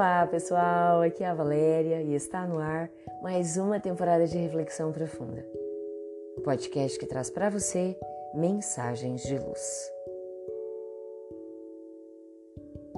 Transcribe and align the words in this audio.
Olá, 0.00 0.26
pessoal. 0.26 1.02
Aqui 1.02 1.22
é 1.22 1.26
a 1.26 1.34
Valéria 1.34 2.00
e 2.00 2.14
está 2.14 2.46
no 2.46 2.58
ar 2.58 2.90
mais 3.22 3.58
uma 3.58 3.78
temporada 3.78 4.26
de 4.26 4.38
reflexão 4.38 4.90
profunda. 4.90 5.46
O 6.38 6.40
podcast 6.40 6.98
que 6.98 7.04
traz 7.04 7.28
para 7.28 7.50
você 7.50 7.94
mensagens 8.34 9.22
de 9.24 9.36
luz. 9.36 9.92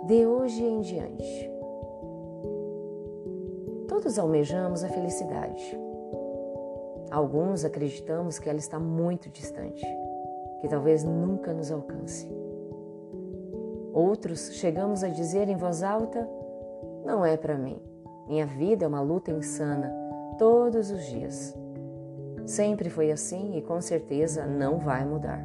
De 0.07 0.25
hoje 0.25 0.63
em 0.63 0.81
diante, 0.81 1.51
todos 3.89 4.17
almejamos 4.17 4.85
a 4.85 4.89
felicidade. 4.89 5.77
Alguns 7.11 7.65
acreditamos 7.65 8.39
que 8.39 8.49
ela 8.49 8.61
está 8.61 8.79
muito 8.79 9.29
distante, 9.29 9.85
que 10.61 10.69
talvez 10.69 11.03
nunca 11.03 11.53
nos 11.53 11.73
alcance. 11.73 12.31
Outros 13.93 14.53
chegamos 14.53 15.03
a 15.03 15.09
dizer 15.09 15.49
em 15.49 15.57
voz 15.57 15.83
alta 15.83 16.29
não 17.05 17.25
é 17.25 17.37
para 17.37 17.57
mim. 17.57 17.81
Minha 18.27 18.47
vida 18.47 18.85
é 18.85 18.89
uma 18.89 19.01
luta 19.01 19.31
insana 19.31 19.93
todos 20.39 20.91
os 20.91 21.05
dias. 21.07 21.57
Sempre 22.47 22.91
foi 22.91 23.11
assim 23.11 23.57
e 23.57 23.63
com 23.63 23.81
certeza 23.81 24.47
não 24.47 24.79
vai 24.79 25.05
mudar. 25.05 25.45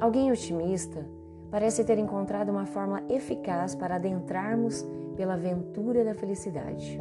Alguém 0.00 0.32
otimista 0.32 1.06
parece 1.50 1.84
ter 1.84 1.98
encontrado 1.98 2.48
uma 2.48 2.66
forma 2.66 3.02
eficaz 3.08 3.74
para 3.74 3.96
adentrarmos 3.96 4.86
pela 5.16 5.34
aventura 5.34 6.04
da 6.04 6.14
felicidade. 6.14 7.00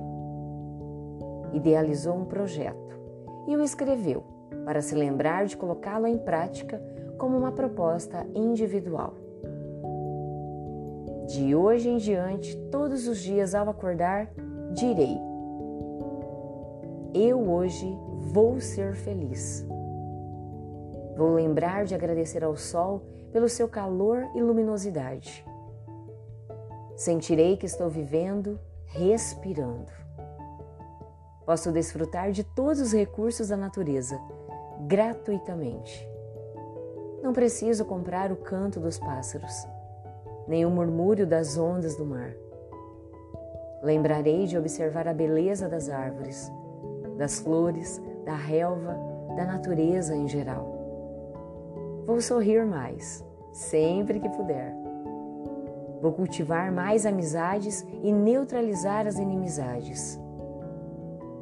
Idealizou 1.53 2.15
um 2.15 2.25
projeto 2.25 2.99
e 3.47 3.55
o 3.55 3.63
escreveu 3.63 4.23
para 4.65 4.81
se 4.81 4.93
lembrar 4.93 5.45
de 5.45 5.57
colocá-lo 5.57 6.05
em 6.05 6.17
prática 6.17 6.81
como 7.17 7.37
uma 7.37 7.51
proposta 7.51 8.25
individual. 8.35 9.15
De 11.27 11.55
hoje 11.55 11.87
em 11.87 11.97
diante, 11.97 12.57
todos 12.71 13.07
os 13.07 13.19
dias 13.19 13.53
ao 13.53 13.69
acordar, 13.69 14.31
direi: 14.73 15.17
Eu 17.13 17.49
hoje 17.49 17.87
vou 18.33 18.59
ser 18.59 18.95
feliz. 18.95 19.65
Vou 21.15 21.33
lembrar 21.35 21.85
de 21.85 21.93
agradecer 21.93 22.43
ao 22.43 22.55
sol 22.57 23.03
pelo 23.31 23.47
seu 23.47 23.67
calor 23.67 24.27
e 24.35 24.41
luminosidade. 24.41 25.45
Sentirei 26.95 27.55
que 27.55 27.65
estou 27.65 27.89
vivendo, 27.89 28.59
respirando. 28.87 29.91
Posso 31.45 31.71
desfrutar 31.71 32.31
de 32.31 32.43
todos 32.43 32.81
os 32.81 32.93
recursos 32.93 33.49
da 33.49 33.57
natureza 33.57 34.19
gratuitamente. 34.87 36.07
Não 37.21 37.33
preciso 37.33 37.85
comprar 37.85 38.31
o 38.31 38.35
canto 38.35 38.79
dos 38.79 38.97
pássaros 38.97 39.67
nem 40.47 40.65
o 40.65 40.69
murmúrio 40.69 41.25
das 41.25 41.57
ondas 41.57 41.95
do 41.95 42.05
mar. 42.05 42.33
Lembrarei 43.83 44.45
de 44.45 44.57
observar 44.57 45.07
a 45.07 45.13
beleza 45.13 45.67
das 45.67 45.89
árvores, 45.89 46.51
das 47.17 47.39
flores, 47.39 48.01
da 48.25 48.35
relva, 48.35 48.95
da 49.35 49.45
natureza 49.45 50.15
em 50.15 50.27
geral. 50.27 50.81
Vou 52.05 52.21
sorrir 52.21 52.65
mais, 52.65 53.25
sempre 53.51 54.19
que 54.19 54.29
puder. 54.29 54.73
Vou 56.01 56.11
cultivar 56.13 56.71
mais 56.71 57.05
amizades 57.05 57.85
e 58.01 58.11
neutralizar 58.11 59.05
as 59.07 59.17
inimizades. 59.17 60.19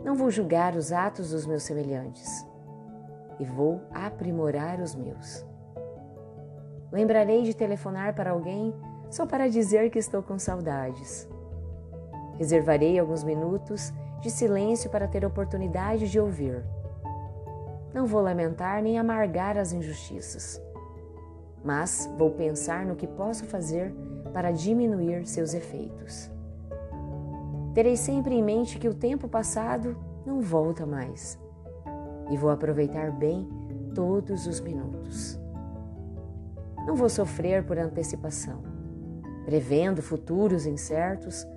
Não 0.03 0.15
vou 0.15 0.29
julgar 0.29 0.75
os 0.75 0.91
atos 0.91 1.31
dos 1.31 1.45
meus 1.45 1.63
semelhantes 1.63 2.45
e 3.39 3.45
vou 3.45 3.81
aprimorar 3.91 4.79
os 4.81 4.95
meus. 4.95 5.48
Lembrarei 6.91 7.43
de 7.43 7.53
telefonar 7.53 8.15
para 8.15 8.31
alguém 8.31 8.73
só 9.09 9.25
para 9.25 9.49
dizer 9.49 9.89
que 9.89 9.99
estou 9.99 10.21
com 10.21 10.37
saudades. 10.37 11.27
Reservarei 12.37 12.97
alguns 12.97 13.23
minutos 13.23 13.93
de 14.21 14.29
silêncio 14.29 14.89
para 14.89 15.07
ter 15.07 15.25
oportunidade 15.25 16.09
de 16.09 16.19
ouvir. 16.19 16.63
Não 17.93 18.05
vou 18.05 18.21
lamentar 18.21 18.81
nem 18.81 18.99
amargar 18.99 19.57
as 19.57 19.73
injustiças, 19.73 20.61
mas 21.63 22.09
vou 22.17 22.31
pensar 22.31 22.85
no 22.85 22.95
que 22.95 23.07
posso 23.07 23.45
fazer 23.45 23.93
para 24.33 24.51
diminuir 24.51 25.25
seus 25.25 25.53
efeitos. 25.53 26.29
Terei 27.73 27.95
sempre 27.95 28.35
em 28.35 28.43
mente 28.43 28.77
que 28.77 28.87
o 28.87 28.93
tempo 28.93 29.27
passado 29.27 29.97
não 30.25 30.41
volta 30.41 30.85
mais 30.85 31.39
e 32.29 32.37
vou 32.37 32.51
aproveitar 32.51 33.11
bem 33.11 33.47
todos 33.95 34.45
os 34.47 34.59
minutos. 34.59 35.38
Não 36.89 36.95
vou 36.95 37.07
sofrer 37.07 37.63
por 37.63 37.77
antecipação 37.77 38.79
prevendo 39.45 40.01
futuros 40.01 40.65
incertos, 40.65 41.47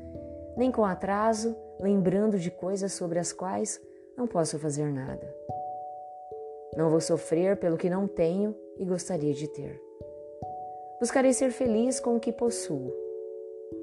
nem 0.57 0.71
com 0.71 0.85
atraso, 0.85 1.57
lembrando 1.81 2.39
de 2.39 2.51
coisas 2.51 2.93
sobre 2.93 3.19
as 3.19 3.33
quais 3.33 3.81
não 4.17 4.27
posso 4.27 4.59
fazer 4.59 4.91
nada. 4.91 5.35
Não 6.77 6.89
vou 6.91 7.01
sofrer 7.01 7.59
pelo 7.59 7.77
que 7.77 7.91
não 7.91 8.07
tenho 8.07 8.55
e 8.79 8.85
gostaria 8.85 9.35
de 9.35 9.47
ter. 9.49 9.79
Buscarei 11.01 11.33
ser 11.33 11.51
feliz 11.51 12.01
com 12.01 12.17
o 12.17 12.21
que 12.21 12.33
possuo, 12.33 12.93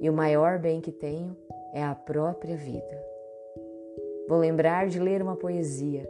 e 0.02 0.10
o 0.10 0.14
maior 0.14 0.58
bem 0.58 0.82
que 0.82 0.92
tenho 0.92 1.36
é 1.74 1.84
a 1.84 1.94
própria 1.94 2.56
vida. 2.56 3.04
Vou 4.28 4.38
lembrar 4.40 4.88
de 4.88 5.00
ler 5.00 5.22
uma 5.22 5.36
poesia, 5.36 6.10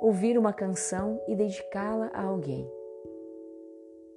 ouvir 0.00 0.36
uma 0.36 0.52
canção 0.52 1.20
e 1.28 1.34
dedicá-la 1.34 2.10
a 2.12 2.22
alguém. 2.22 2.79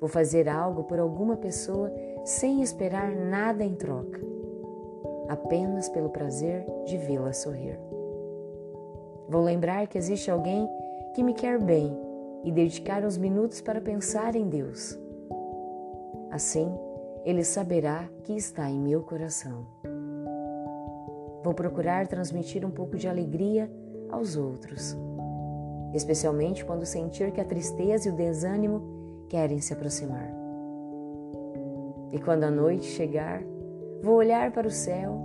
Vou 0.03 0.09
fazer 0.09 0.49
algo 0.49 0.83
por 0.83 0.99
alguma 0.99 1.37
pessoa 1.37 1.89
sem 2.25 2.61
esperar 2.61 3.15
nada 3.15 3.63
em 3.63 3.73
troca, 3.73 4.19
apenas 5.29 5.87
pelo 5.87 6.09
prazer 6.09 6.65
de 6.83 6.97
vê-la 6.97 7.31
sorrir. 7.31 7.79
Vou 9.29 9.41
lembrar 9.41 9.87
que 9.87 9.97
existe 9.97 10.29
alguém 10.29 10.67
que 11.15 11.23
me 11.23 11.33
quer 11.33 11.57
bem 11.57 11.97
e 12.43 12.51
dedicar 12.51 13.05
uns 13.05 13.17
minutos 13.17 13.61
para 13.61 13.79
pensar 13.79 14.35
em 14.35 14.49
Deus. 14.49 14.99
Assim, 16.29 16.69
ele 17.23 17.45
saberá 17.45 18.09
que 18.25 18.33
está 18.33 18.69
em 18.69 18.81
meu 18.81 19.03
coração. 19.03 19.65
Vou 21.45 21.53
procurar 21.53 22.09
transmitir 22.09 22.65
um 22.65 22.71
pouco 22.71 22.97
de 22.97 23.07
alegria 23.07 23.71
aos 24.09 24.35
outros, 24.35 24.97
especialmente 25.93 26.65
quando 26.65 26.85
sentir 26.85 27.31
que 27.31 27.39
a 27.39 27.45
tristeza 27.45 28.09
e 28.09 28.11
o 28.11 28.15
desânimo 28.17 29.01
querem 29.33 29.59
se 29.59 29.73
aproximar. 29.73 30.31
E 32.11 32.19
quando 32.19 32.43
a 32.43 32.51
noite 32.51 32.85
chegar, 32.85 33.41
vou 34.03 34.17
olhar 34.17 34.51
para 34.51 34.67
o 34.67 34.71
céu, 34.71 35.19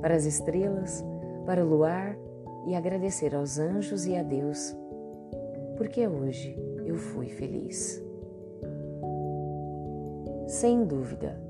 para 0.00 0.16
as 0.16 0.24
estrelas, 0.24 1.04
para 1.46 1.64
o 1.64 1.68
luar 1.68 2.18
e 2.66 2.74
agradecer 2.74 3.36
aos 3.36 3.56
anjos 3.56 4.04
e 4.04 4.16
a 4.16 4.22
Deus, 4.24 4.76
porque 5.76 6.08
hoje 6.08 6.58
eu 6.84 6.96
fui 6.96 7.28
feliz. 7.28 8.04
Sem 10.48 10.84
dúvida, 10.84 11.40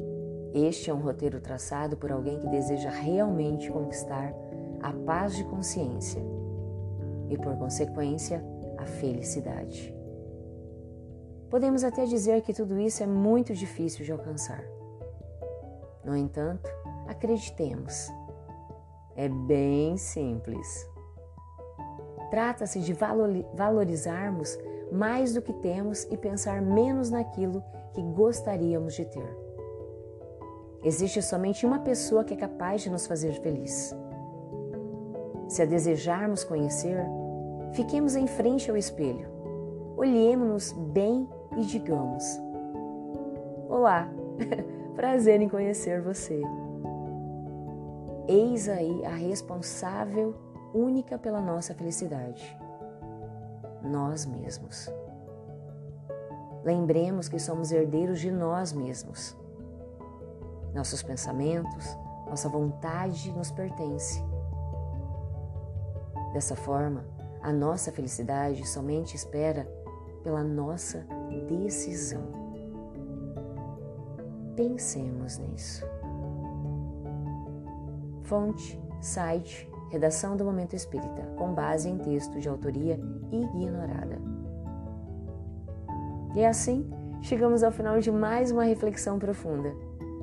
este 0.53 0.91
é 0.91 0.95
um 0.95 1.01
roteiro 1.01 1.41
traçado 1.41 1.97
por 1.97 2.13
alguém 2.13 2.39
que 2.39 2.49
deseja 2.49 2.91
realmente 2.91 3.73
conquistar 3.73 4.35
a 4.83 4.93
paz 4.93 5.35
de 5.35 5.45
consciência 5.45 6.21
e, 7.31 7.39
por 7.39 7.57
consequência, 7.57 8.45
a 8.77 8.85
felicidade. 8.85 9.96
Podemos 11.51 11.85
até 11.85 12.05
dizer 12.05 12.43
que 12.43 12.53
tudo 12.53 12.79
isso 12.79 13.03
é 13.03 13.07
muito 13.07 13.55
difícil 13.55 14.05
de 14.05 14.13
alcançar. 14.13 14.65
No 16.05 16.17
entanto, 16.17 16.69
acreditemos, 17.07 18.09
é 19.15 19.29
bem 19.29 19.97
simples. 19.97 20.89
Trata-se 22.31 22.81
de 22.81 22.93
valorizarmos 23.55 24.59
mais 24.91 25.35
do 25.35 25.43
que 25.43 25.53
temos 25.53 26.05
e 26.05 26.17
pensar 26.17 26.61
menos 26.61 27.11
naquilo 27.11 27.63
que 27.93 28.03
gostaríamos 28.03 28.95
de 28.95 29.05
ter. 29.05 29.37
Existe 30.83 31.23
somente 31.23 31.65
uma 31.67 31.81
pessoa 31.81 32.25
que 32.25 32.35
é 32.35 32.37
capaz 32.37 32.83
de 32.83 32.91
nos 32.91 33.07
fazer 33.07 33.33
feliz. 33.41 33.95
Se 35.49 35.63
a 35.63 35.65
desejarmos 35.65 36.45
conhecer, 36.45 37.05
fiquemos 37.73 38.15
em 38.15 38.27
frente 38.27 38.71
ao 38.71 38.77
espelho, 38.77 39.29
olhemos-nos 39.97 40.73
bem 40.73 41.29
e 41.57 41.65
digamos: 41.65 42.25
Olá, 43.69 44.09
prazer 44.97 45.41
em 45.41 45.49
conhecer 45.49 46.01
você. 46.01 46.41
Eis 48.29 48.69
aí 48.69 49.05
a 49.05 49.15
responsável 49.15 50.35
única 50.75 51.17
pela 51.19 51.41
nossa 51.41 51.75
felicidade, 51.75 52.57
nós 53.83 54.27
mesmos. 54.27 54.91
Lembremos 56.65 57.29
que 57.29 57.39
somos 57.39 57.71
herdeiros 57.71 58.19
de 58.19 58.31
nós 58.31 58.73
mesmos. 58.73 59.37
Nossos 60.75 61.03
pensamentos, 61.03 61.97
nossa 62.29 62.49
vontade 62.49 63.31
nos 63.33 63.53
pertence. 63.53 64.23
Dessa 66.33 66.57
forma, 66.57 67.05
a 67.41 67.53
nossa 67.53 67.93
felicidade 67.93 68.67
somente 68.67 69.15
espera 69.15 69.65
pela 70.25 70.43
nossa 70.43 71.07
decisão. 71.49 72.23
Pensemos 74.57 75.39
nisso. 75.39 75.85
Fonte, 78.23 78.81
site, 79.01 79.69
redação 79.91 80.37
do 80.37 80.45
Momento 80.45 80.75
Espírita, 80.75 81.23
com 81.37 81.53
base 81.53 81.89
em 81.89 81.99
texto 81.99 82.41
de 82.41 82.49
autoria 82.49 82.99
ignorada. 83.31 84.19
E 86.35 86.45
assim, 86.45 86.91
chegamos 87.23 87.63
ao 87.63 87.71
final 87.71 87.99
de 88.01 88.11
mais 88.11 88.51
uma 88.51 88.65
reflexão 88.65 89.19
profunda. 89.19 89.73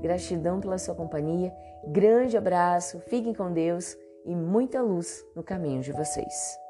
Gratidão 0.02 0.60
pela 0.60 0.78
sua 0.78 0.96
companhia, 0.96 1.54
grande 1.88 2.36
abraço, 2.36 3.00
fiquem 3.00 3.34
com 3.34 3.52
Deus 3.54 3.96
e 4.26 4.36
muita 4.36 4.82
luz 4.82 5.26
no 5.36 5.44
caminho 5.44 5.82
de 5.82 5.92
vocês. 5.92 6.63